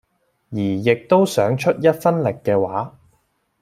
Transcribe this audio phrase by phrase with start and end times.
[0.49, 2.97] 而亦都想出一分力嘅話